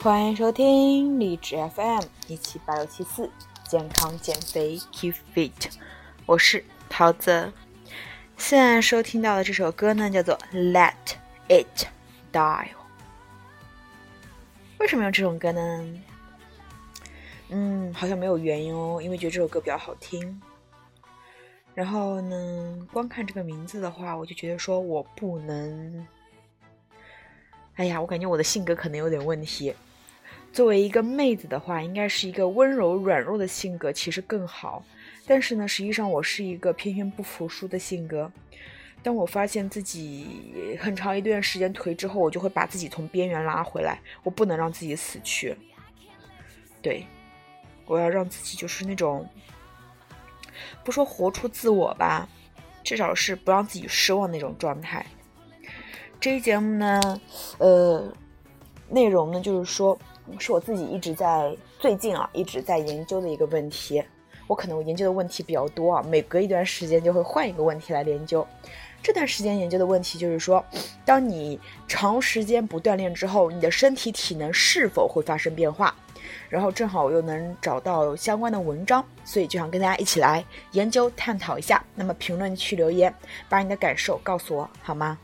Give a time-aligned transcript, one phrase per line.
[0.00, 3.28] 欢迎收听励志 FM 一七八六七四，
[3.64, 5.72] 健康减肥 Keep Fit，
[6.24, 7.52] 我是桃子。
[8.36, 10.38] 现在收听到的这首歌呢，叫做
[10.72, 10.94] 《Let
[11.48, 11.86] It
[12.32, 12.64] Die》。
[14.78, 16.02] 为什么用这首歌呢？
[17.48, 20.40] 嗯，好像没有原因哦，因为觉得这首歌比较好听。
[21.74, 26.06] 然后呢，光看这个名字的话，我就觉得说我不能。
[27.76, 29.74] 哎呀，我感觉我的性格可能有点问题。
[30.50, 34.82] 作为一个妹子的话，应该是一个温柔软弱的性格，其实更好。
[35.26, 38.32] 但是呢，实际上我是一个偏偏不服输的性格。
[39.02, 44.00] 当我发现自己很长一段时间颓之后，我就会把自己从边缘拉回来。
[44.22, 45.54] 我不能让自己死去。
[46.80, 47.04] 对，
[47.84, 49.28] 我要让自己就是那种，
[50.82, 52.26] 不说活出自我吧，
[52.82, 55.04] 至少是不让自己失望那种状态。
[56.20, 57.20] 这一节目呢，
[57.58, 58.02] 呃，
[58.88, 59.96] 内容呢就是说，
[60.38, 64.02] 是我自己一直在最近啊一直在研究的一个问题。
[64.48, 68.46] 我可能我研究的问题比较多啊，每隔一段时间就会换一个问题来研究。
[69.02, 70.64] 这段时间研究的问题就是说，
[71.04, 75.94] 当你长时间不锻炼之后，你的身体体能是否会发生变化？
[76.48, 81.84] 然后正好我又能找到相关的文章，所以就想跟大家一起来研究探讨一下。
[81.94, 83.14] 那么评论区留言，
[83.48, 85.18] 把你的感受告诉我好吗？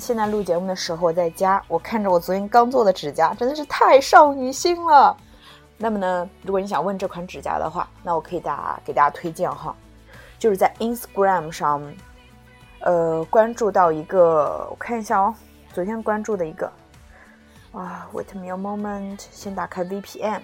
[0.00, 5.14] 现在录节目的时候我在家，我看着我昨天刚做的指甲，真的是太少女心了。
[5.76, 9.76] 那么呢，如果你想问这款指甲的话，那我可以大给大家推荐哈，
[10.38, 11.82] 就是在 Instagram 上，
[12.80, 15.34] 呃，关注到一个，我看一下哦，
[15.74, 16.72] 昨天关注的一个，
[17.72, 20.40] 啊，Wait me a moment，先打开 VPN，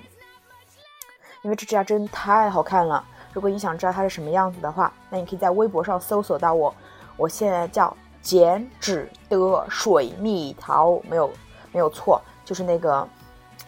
[1.41, 3.03] 因为这指甲真的太好看了。
[3.33, 6.75] 如果你想知道它是什么样子的话，那你可以在微博上搜索到我，
[7.17, 7.97] 我现在叫。
[8.27, 11.31] 减脂的水蜜桃没有
[11.71, 13.09] 没有错，就是那个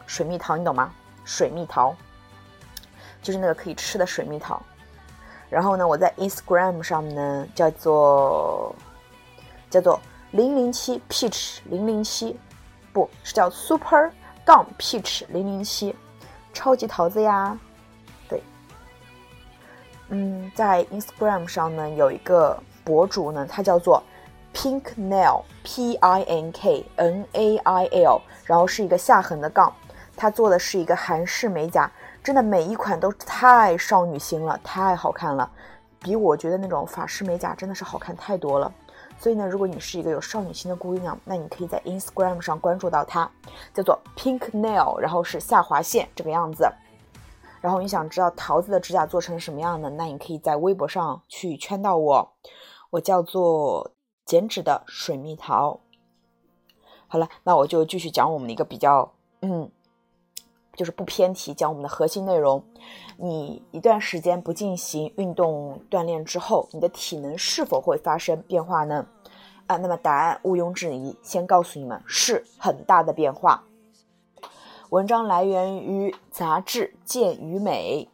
[0.04, 0.92] 水蜜桃，你懂吗？
[1.24, 1.94] 水蜜桃
[3.22, 4.60] 就是那个可以吃的水蜜桃。
[5.48, 8.74] 然后呢，我在 Instagram 上呢叫做
[9.70, 10.00] 叫做
[10.32, 12.36] 零零七 peach 零零七，
[12.92, 14.10] 不是叫 super
[14.44, 15.94] 杠 peach 零零七，
[16.52, 17.56] 超级桃子呀。
[18.28, 18.42] 对，
[20.08, 24.02] 嗯，在 Instagram 上呢有一个博主呢，他叫做。
[24.58, 29.72] Pink Nail P I N K N A I L，然后是一个下横的杠，
[30.16, 31.88] 它做的是一个韩式美甲，
[32.24, 35.48] 真的每一款都太少女心了，太好看了，
[36.00, 38.72] 比我觉得那种法式美甲真的是好看太多了。
[39.16, 43.30] 所以呢，如果你是一个有少女心的姑娘，那你可以在 Instagram 上关注到它，
[43.72, 46.68] 叫做 Pink Nail，然后是下划线这个样子。
[47.60, 52.32] 然后你想知道桃子的指甲做成什么样的，那你可以在微博上去圈到我，
[52.90, 53.92] 我叫做。
[54.28, 55.80] 减脂的水蜜桃。
[57.06, 59.70] 好了，那我就继续讲我们的一个比较，嗯，
[60.76, 62.62] 就是不偏题，讲我们的核心内容。
[63.16, 69.06] 你一段时间不进行运动锻炼之后，你的体能是否会发生变化呢？
[69.66, 73.64] 啊，那么答案毋庸置疑，先告诉你们，是很大的变化。
[74.90, 78.06] 文章来源于杂志《健与美》，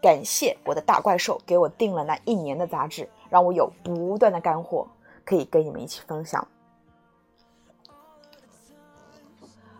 [0.00, 4.88] 感谢我的大怪兽给我订了那一年的杂志，让我有不断的干货。
[5.24, 6.46] 可以跟你们一起分享。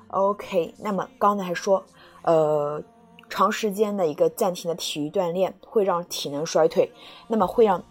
[0.08, 1.85] OK，那么刚才还说，
[2.23, 2.82] 呃，
[3.29, 6.88] 长时间的一个暂停的体育锻炼会让体能衰退。
[7.26, 7.82] 那么会让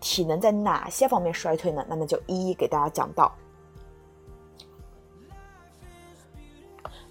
[0.00, 1.84] 体能在哪些方面衰退呢？
[1.88, 3.32] 那么就一一给大家讲到。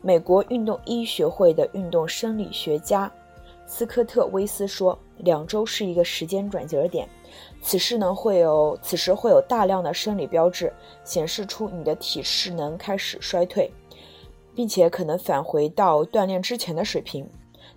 [0.02, 3.12] 美国运动医学会的运动生理学家
[3.74, 7.08] 斯科特·威斯说：“两周是一个时间转折点。”
[7.64, 10.72] 此时呢，会有此时会有大量的生理标志
[11.06, 13.72] 显示出你的体适能开始衰退，
[14.54, 17.26] 并且可能返回到锻炼之前的水平。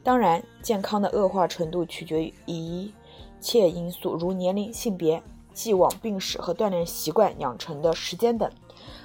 [0.02, 2.92] 当然，健康的恶化程度取决于一
[3.40, 8.50] 切因素，如年龄、性别、既往病史和锻炼习惯养成的时间等。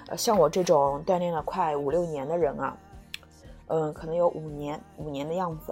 [0.07, 2.75] 呃，像我这种锻炼了快五六年的人啊，
[3.67, 5.71] 嗯，可能有五年五年的样子。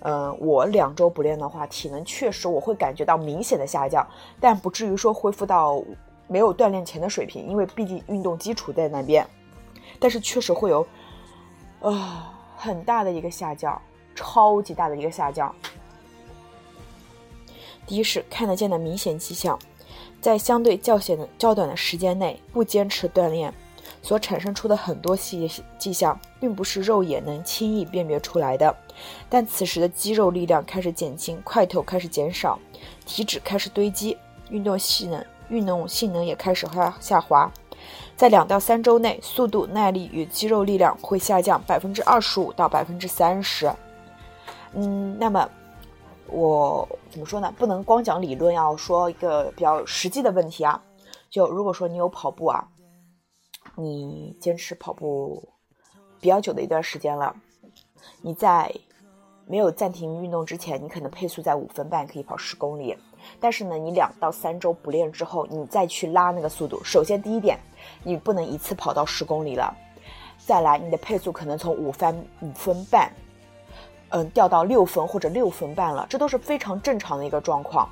[0.00, 4.06] 嗯，我两周不练的话，体能确实我会感觉到明显的下降，
[4.40, 5.82] 但不至于说恢复到
[6.26, 9.26] 没有锻炼前的水平，因为毕竟运动基础在那边。
[9.98, 10.86] 但是确实会有，
[11.80, 13.80] 啊，很大的一个下降，
[14.14, 15.52] 超级大的一个下降。
[17.86, 19.58] 第一是看得见的明显迹象，
[20.20, 23.52] 在相对较显的较短的时间内不坚持锻炼。
[24.02, 28.74] 所产生出的很多细迹象，并不是肉眼能轻易辨别出来的。
[29.28, 32.58] 但此时的肌肉力量开始减轻，块头开始减少，
[33.06, 34.16] 体脂开始堆积，
[34.50, 37.50] 运动性能运动性能也开始下下滑。
[38.16, 43.72] 在两到三周内，速度、耐力与肌肉力量会下降百分之二十五到百分之三十。
[44.74, 45.48] 嗯，那么
[46.26, 47.54] 我怎么说呢？
[47.56, 50.82] 不能光讲理论，要说一个比较实际的问题啊。
[51.30, 52.68] 就如果说你有跑步啊。
[53.80, 55.48] 你坚持跑步
[56.20, 57.34] 比较久的一段时间了，
[58.22, 58.72] 你在
[59.46, 62.96] 没有暂停运动之前，你可能配速在五分半可以跑十公里，
[63.40, 67.58] 但是呢，你两到三周不练之后，你再去拉那个速度，首先第一点，
[68.02, 69.74] 你不能一次跑到十公里了，
[70.38, 73.10] 再来你的配速可能从五分五分半。
[74.10, 77.86] 嗯，掉到六分或者六分半了，这都是非常正常的一个状况。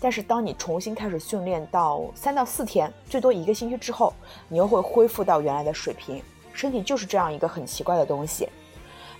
[0.00, 4.12] 但是，当你重新开始训练到三到四天，最多一个星期之后，
[4.48, 6.20] 你又会恢复到原来的水平。
[6.52, 8.48] 身体就是这样一个很奇怪的东西。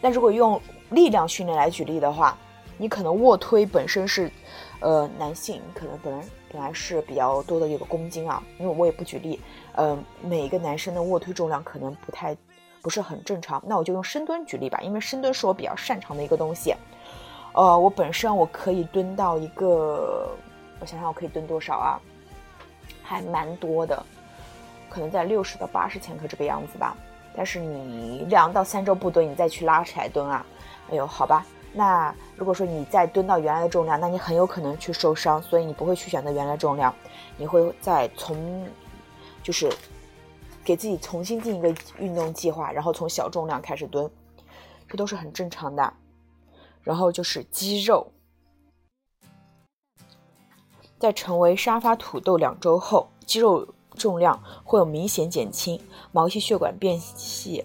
[0.01, 0.61] 那如果用
[0.91, 2.37] 力量训练来举例的话，
[2.77, 4.31] 你可能卧推本身是，
[4.81, 9.41] 呃，男性可能本来本来是比较多的一个公斤啊，因为我也不举例，
[9.77, 12.37] 嗯，每一个男生的卧推重量可能不太。
[12.83, 16.75] 不是很正常，那我就用深蹲举例吧，因为深蹲是我比较擅长的一个东西。
[17.53, 20.31] 呃，我本身我可以蹲到一个，
[20.81, 22.01] 我想想我可以蹲多少啊？
[23.03, 24.03] 还蛮多的，
[24.89, 26.97] 可能在六十到八十千克这个样子吧。
[27.35, 30.45] 但是你两到三周不蹲，你再去拉起来蹲啊，
[30.91, 31.47] 哎呦，好吧。
[31.73, 36.95] 那如果说你再蹲到原来的重量，那你很有可能去受伤，所以你不会去选择原来重量，
[37.37, 38.67] 你会再从
[39.43, 39.71] 就是。
[40.63, 44.09] 给自己重新定一个运动计划，然后从小重量开始蹲，
[44.87, 45.93] 这都是很正常的。
[46.83, 48.13] 然后就是肌肉，
[50.99, 53.67] 在成为沙发土豆两周后，肌肉
[54.01, 55.79] 重量会有明显减轻，
[56.11, 57.63] 毛细血管变细，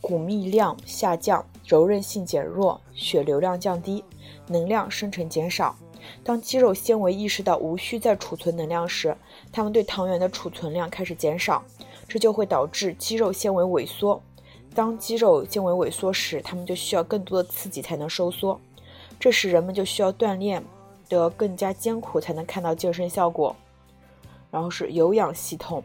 [0.00, 4.02] 骨密量下降，柔韧性减弱，血流量降低，
[4.46, 5.76] 能量生成减少。
[6.24, 9.14] 当肌肉纤维意识到无需再储存能量时，
[9.52, 11.62] 它们对糖原的储存量开始减少，
[12.08, 14.22] 这就会导致肌肉纤维萎缩。
[14.74, 18.58] 当肌肉纤维萎缩时，它们就需要更多的刺激才能收缩。
[19.20, 20.64] 这时人们就需要锻炼
[21.08, 23.54] 得更加艰苦才能看到健身效果。
[24.50, 25.82] 然后是有氧系统，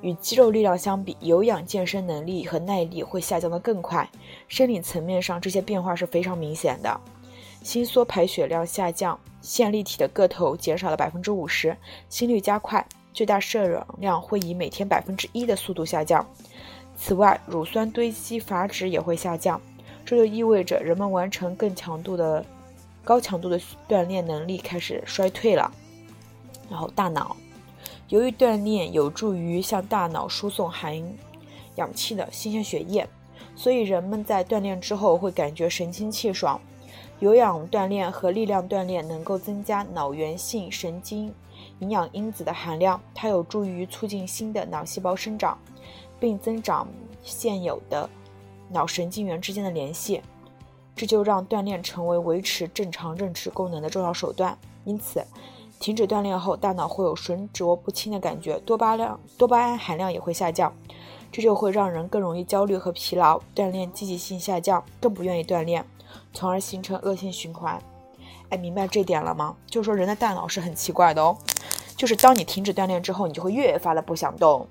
[0.00, 4.08] 与肌肉力量相比，有氧健身能力和耐力会下降得更快。
[4.48, 7.00] 生理层面上，这些变化是非常明显的。
[7.62, 11.76] 心缩排血量下降，线粒体的个头减少了百分之五十，
[12.08, 16.24] 心率加快，最大摄氧量会以每天百分之一的速度下降。
[16.96, 19.60] 此外，乳酸堆积阀值也会下降，
[20.04, 22.44] 这就意味着人们完成更强度的、
[23.04, 25.70] 高强度的锻炼能力开始衰退了。
[26.70, 27.36] 然后，大脑，
[28.08, 30.96] 由于锻炼有助于向大脑输送含
[31.76, 33.06] 氧气的新鲜血液，
[33.54, 36.58] 所以人们在锻炼之后会感觉神清气爽。
[37.20, 41.34] 有氧锻炼和力量锻炼能够增加脑源性神经
[41.80, 45.58] 营养因子的含量，它有助于促进新的脑细胞生长，
[46.18, 46.88] 并增长
[47.22, 48.08] 现有的
[48.70, 50.22] 脑神经元之间的联系，
[50.96, 54.56] 这就让锻炼成为维持正常认知功能的重要手段。
[54.84, 55.22] 因此，
[55.78, 60.72] 停止锻炼后，大脑会有浑浊不清的感觉，多巴量多巴胺含量也会下降，
[61.30, 65.84] 这就会让人更容易焦虑和疲劳，锻炼积极性下降，更不愿意锻炼。
[66.32, 67.80] 从而形成恶性循环，
[68.48, 69.54] 哎，明白这点了吗？
[69.66, 71.36] 就是说，人的大脑是很奇怪的哦，
[71.96, 74.66] 就是当你停止锻炼之后，你就会越发的不想动，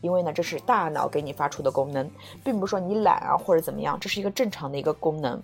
[0.00, 2.10] 因为呢，这是大脑给你发出的功能，
[2.42, 5.42] 并不是说你懒啊或者怎么样，这是一个正常的一个功能。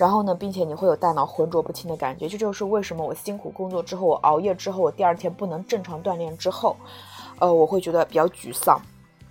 [0.00, 6.74] 然后呢，并且你会有大脑浑浊不清的感觉，这就是为什么我辛苦工作之后，我熬夜之后，我第二天不能正常锻炼之后，
[7.38, 8.80] 呃，我会觉得比较沮丧，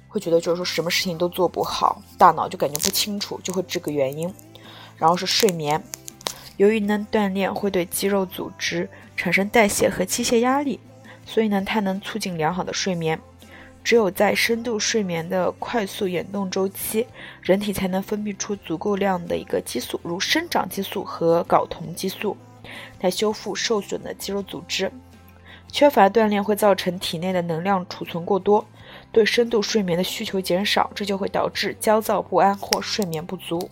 [0.08, 4.32] 会觉得就是说什么事情都做不好，大脑就感觉不清楚，就会这个原因。
[4.96, 5.84] 然后是睡眠，
[6.58, 10.80] 由于呢锻炼会对肌肉组织产生代谢和机械压力，
[11.26, 13.20] 所以呢它能促进良好的睡眠。
[13.90, 17.08] 只有在深度睡眠的快速眼动周期，
[17.42, 22.38] 人体才能分泌出足够量的一个激素，如生长激素和睾酮激素，
[23.02, 24.92] 来修复受损的肌肉组织。
[25.70, 28.64] 缺乏锻炼会造成体内的能量储存过多，
[29.12, 33.72] 对深度睡眠的需求减少，这就会导致焦躁不安或睡眠不足。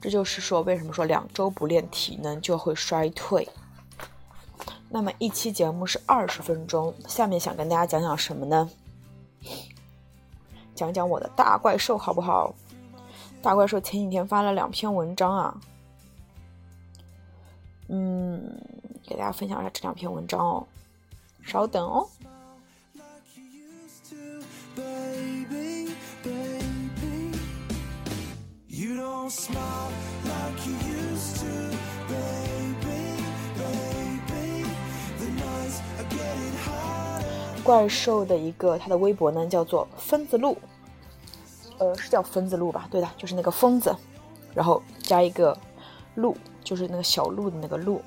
[0.00, 3.48] 这就是说，为什么说两周不练体能就会衰退？
[4.90, 8.68] 那么一期节目是二十分钟，下面想跟大家讲讲什么呢？
[10.74, 12.54] 讲讲我的大怪兽好不好？
[13.42, 15.60] 大怪兽前几天发了两篇文章啊，
[17.88, 18.40] 嗯，
[19.06, 20.66] 给大家分享一下这两篇文章哦，
[21.42, 22.08] 稍等哦。
[37.68, 40.56] 怪兽的一个他的微博呢，叫做疯子路，
[41.76, 42.88] 呃，是叫疯子路吧？
[42.90, 43.94] 对的，就是那个疯子，
[44.54, 45.54] 然后加一个
[46.14, 46.34] 路，
[46.64, 48.00] 就是那个小路的那个路。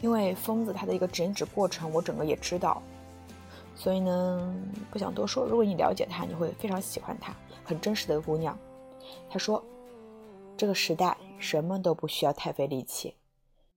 [0.00, 2.82] 因为疯子他的一个剪纸过程，我整个也知道，
[3.76, 4.52] 所以呢，
[4.90, 5.46] 不想多说。
[5.46, 7.32] 如果你了解他，你会非常喜欢他，
[7.62, 8.58] 很真实的姑娘。
[9.30, 9.64] 他说，
[10.56, 13.14] 这个时代什么都不需要太费力气，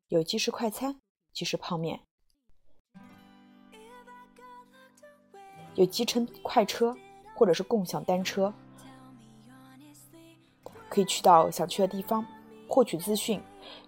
[0.08, 1.00] 有即食快餐，
[1.32, 2.00] 即食泡面。
[5.76, 6.96] 有集成快车，
[7.36, 8.54] 或者是共享单车，
[10.90, 12.26] 可以去到想去的地方
[12.68, 13.42] 获取资讯。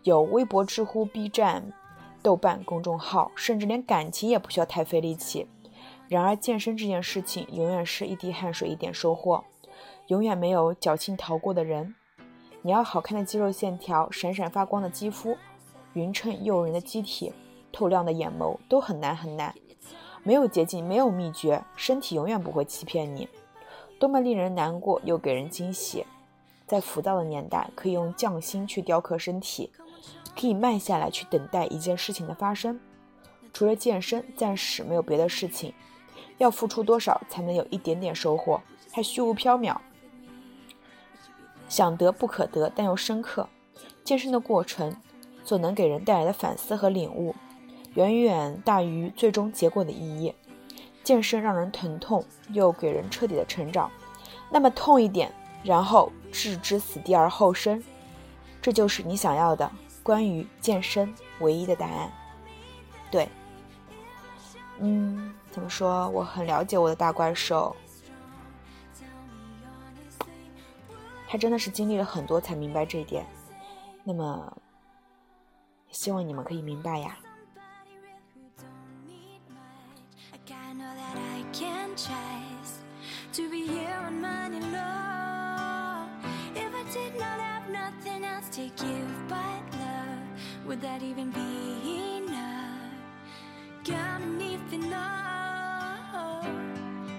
[0.03, 1.73] 有微博、知乎、B 站、
[2.23, 5.47] 豆瓣公众号，甚至连感情也不需要太费力气。
[6.07, 9.43] 然而，健身这件事情永远是一滴汗水一点收获，
[10.07, 11.93] 永远没有侥幸逃过的人。
[12.61, 15.37] 你要好看的肌肉线条、闪闪发光的肌肤、
[15.93, 17.33] 匀称诱人的机体、
[17.71, 19.53] 透亮的眼眸，都很难很难。
[20.25, 23.29] 没有捷径，没有秘诀，身体永远不会欺骗你。
[23.99, 26.03] 多么令人难过又给人惊喜！
[26.65, 29.69] 在浮躁的年代，可以用匠心去雕刻身体，
[30.35, 32.79] 可以慢下来去等待一件事情的发生。
[33.53, 35.71] 除了健身，暂时没有别的事情。
[36.39, 38.59] 要付出多少才能有一点点收获？
[38.91, 39.77] 还虚无缥缈，
[41.69, 43.47] 想得不可得，但又深刻。
[44.03, 44.95] 健身的过程
[45.43, 47.35] 所能给人带来的反思和领悟。
[47.95, 50.33] 远远大于最终结果的意义。
[51.03, 53.91] 健身让人疼痛，又给人彻底的成长。
[54.49, 55.31] 那么痛一点，
[55.63, 57.83] 然后置之死地而后生，
[58.61, 59.71] 这就是你想要的
[60.01, 62.11] 关于健身唯一的答案。
[63.11, 63.29] 对，
[64.79, 66.09] 嗯，怎么说？
[66.09, 67.75] 我很了解我的大怪兽，
[71.27, 73.25] 他真的是经历了很多才明白这一点。
[74.03, 74.57] 那么，
[75.91, 77.15] 希望你们可以明白呀。
[83.35, 86.07] To be here on money low.
[86.53, 90.19] If I did not have nothing else to give but love,
[90.65, 92.91] would that even be enough?
[94.37, 94.89] Need to know.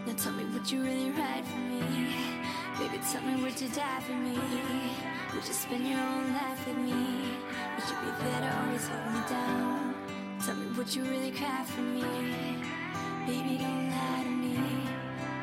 [0.06, 1.80] Now tell me, would you really ride for me?
[2.78, 4.38] Baby, tell me, would you die for me?
[5.34, 7.38] Would you spend your whole life with me?
[7.74, 9.94] Would you be there to always hold me down?
[10.44, 12.75] Tell me, would you really cry for me?
[13.26, 14.56] Baby, don't lie to me.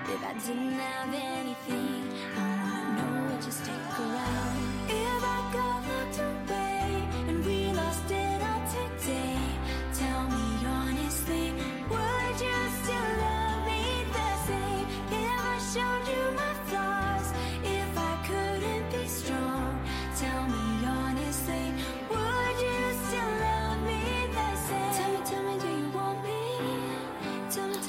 [0.06, 2.03] If I didn't have anything,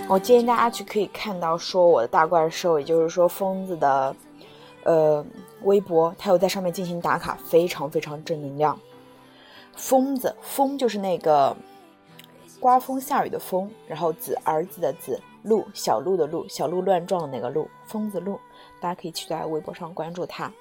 [0.07, 4.15] 我建议大家去可以看到说我的大怪兽，也就是说疯子的，
[4.85, 5.25] 呃，
[5.63, 8.79] 微博，他有在上面进行打卡，非常非常正能量。
[9.75, 11.57] 疯子，疯就是那个
[12.61, 18.39] 刮风下雨的风，然后子儿子的子，鹿小鹿的鹿，小鹿乱撞的那个鹿，疯子鹿，
[18.81, 20.53] 大家可以去在微博上关注他。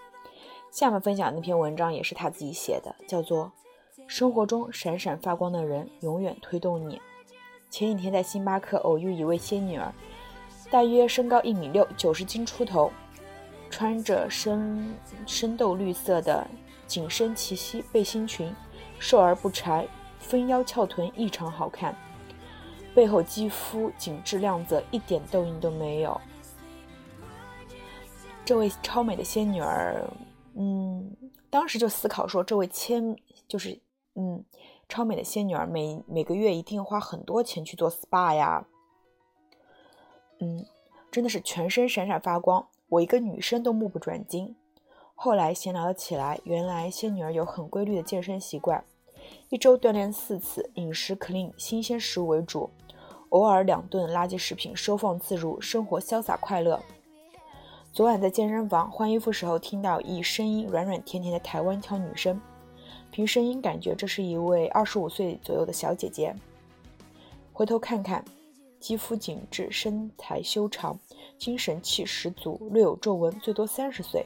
[0.71, 3.51] 下面分享的那篇文章也是他自己写的，叫做
[4.07, 6.95] 《生活中闪闪发光的人永远推动你》。
[7.73, 9.91] 前几天在星巴克偶遇一位仙女儿，
[10.69, 12.93] 大约身高一米六，九十斤出头，
[13.67, 16.45] 穿着深深豆绿色的
[16.85, 18.53] 紧身齐膝背心裙，
[18.99, 19.87] 瘦而不柴，
[20.19, 21.97] 丰腰翘臀异常好看，
[22.93, 26.21] 背后肌肤紧致亮泽，一点痘印都没有。
[28.45, 30.07] 这位超美的仙女儿，
[30.55, 31.11] 嗯，
[31.49, 33.15] 当时就思考说，这位千
[33.47, 33.75] 就是
[34.13, 34.45] 嗯。
[34.93, 38.67] 超美的仙女儿每每个月一定花很多钱去做 SPA 呀，
[40.37, 40.67] 嗯，
[41.09, 44.55] 真的是全身闪闪发光，我一个女生都目不转睛。
[45.15, 48.85] 后来闲聊了起来，原来仙女儿有很规律的健身习惯，
[49.49, 52.69] 一周锻炼四次，饮食 clean，新鲜食物为主，
[53.29, 56.79] 偶尔两顿垃圾食品收放自如，生活潇洒快乐。
[57.91, 62.39] 昨晚在健身房换衣服时候，听到一声音软软甜甜的台湾腔女声，
[63.13, 66.35] 凭声音感觉这是一位二十五岁左右的小姐姐。
[67.53, 68.25] 回头看看，
[68.79, 70.97] 肌肤紧致，身材修长，
[71.37, 74.25] 精神气十足，略有皱纹，最多三十岁。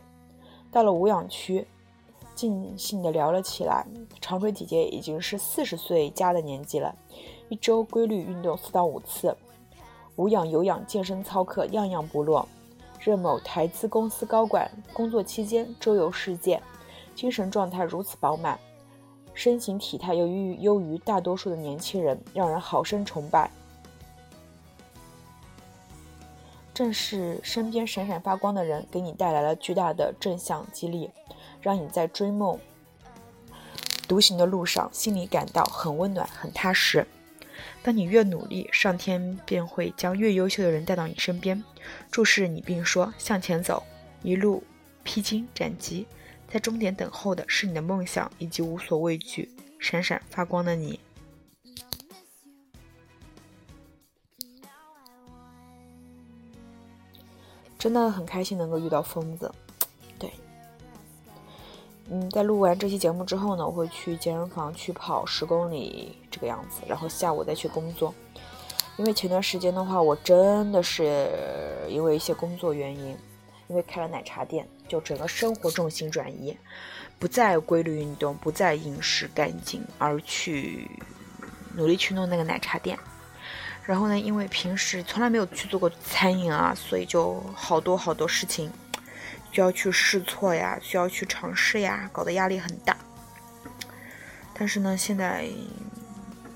[0.72, 1.68] 到了无氧区，
[2.34, 3.86] 尽兴地聊了起来。
[4.22, 6.96] 长腿姐姐已经是四十岁加的年纪了，
[7.50, 9.36] 一周规律运动四到五次，
[10.16, 12.48] 无氧、有氧、健身操课样样不落。
[13.02, 16.64] 任某台资公司高管，工作期间周游世界，
[17.14, 18.58] 精神状态如此饱满，
[19.38, 23.52] 身形体态又优优于大多数的年轻人，让人好生崇拜。
[26.74, 31.12] 正是身边闪闪发光的人，给你带来了巨大的正向激励，
[31.62, 32.60] 让你在追梦
[34.08, 37.06] 独行的路上，心里感到很温暖、很踏实。
[37.84, 41.64] 当你越努力，上天便会将越优秀的人带到你身边，
[42.10, 43.84] 注视你，并说：“向前走，
[44.24, 44.64] 一路
[45.04, 46.08] 披荆斩棘，
[46.48, 51.00] 在终点等候的是你的梦想以及无所畏惧、闪闪发光的你。”
[57.78, 59.54] 真的很开心能够遇到疯子。
[60.18, 60.32] 对，
[62.10, 66.18] 嗯，在录完这期节目之后呢，我会去健身房去跑十公里。
[66.30, 68.14] 这个样子，然后下午再去工作。
[68.98, 71.32] 因为前段时间的话，我真的是
[71.90, 73.18] 因为一些工作原因，
[73.68, 76.58] 因为开了奶茶店，就整个生活重心转移，
[77.20, 80.90] 不再规律运动，不再饮食干净，而去
[81.76, 82.98] 努力去弄那个奶茶店。
[83.84, 88.72] 然后呢，因为平时从来没有去做过餐饮啊，所以就好多好多事情
[89.52, 92.96] 需要去试错呀，需要去尝试呀，搞得压力很大。
[94.54, 95.50] 但是呢，现在。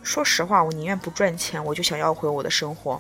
[0.04, 3.00] 说实话，我宁愿不赚钱，我就想要回我的生活，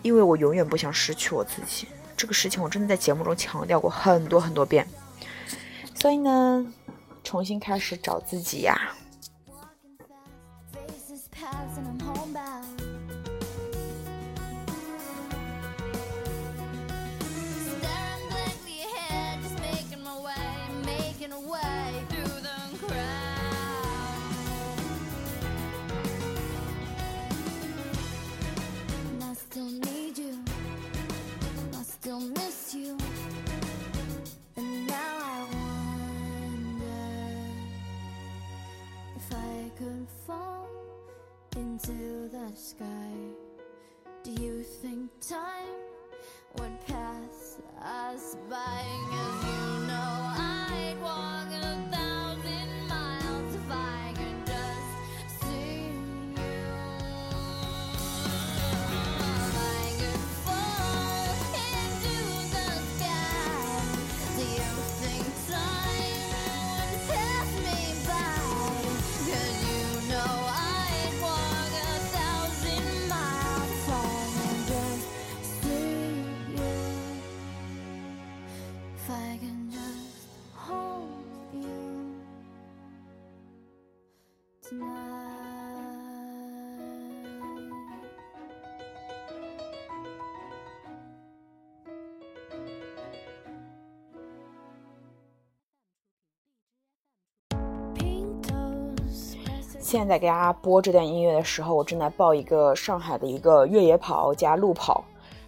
[0.00, 1.88] 因为我永远不想失去我自己。
[2.18, 4.86] 这个事情我真的在节目中强调过很多很多遍。
[5.94, 6.66] 所以呢，
[7.22, 8.92] 重新开始找自己呀。
[39.18, 40.68] If I could fall
[41.56, 43.10] into the sky,
[44.22, 45.82] do you think time
[46.56, 49.37] would pass us by?
[99.90, 105.02] 现在给大家播这段音乐的时候，我正在报一个上海的一个越野跑加路跑，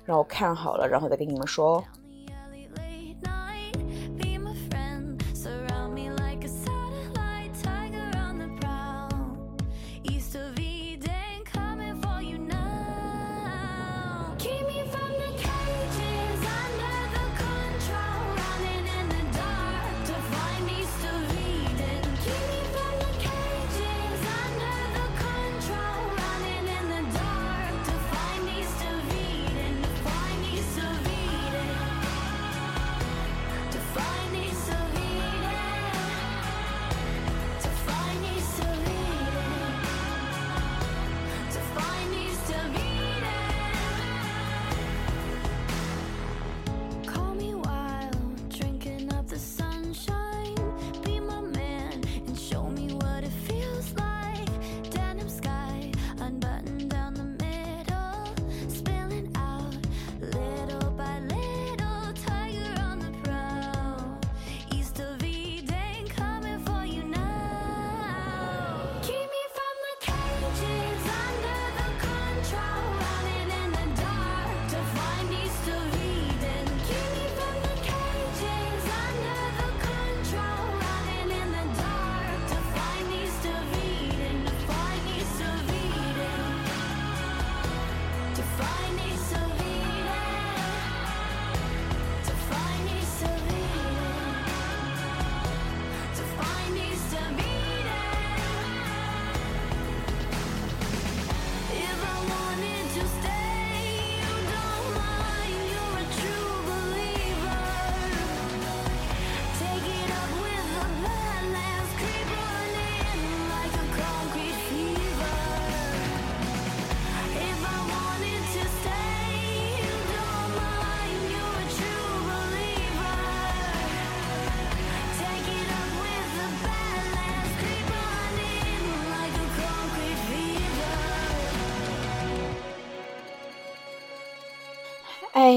[0.07, 1.85] 让我看好了，然后再跟你们说。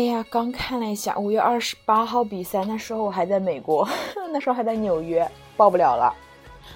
[0.07, 3.87] 呀，刚看了一下五月二十八号比赛，那时候我还在美国，
[4.31, 6.13] 那时候还在纽约，报不了了。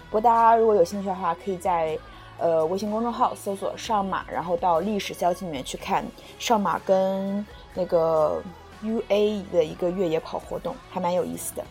[0.10, 1.98] 不过大家如果有兴趣的话，可以在
[2.38, 6.06] 呃微信公众号搜索上马，然后到历史消息里面去看
[6.38, 8.42] 上马跟那个
[8.84, 11.63] UA 的一个越野跑活动，还蛮有意思的。